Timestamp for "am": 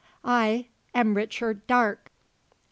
0.95-1.13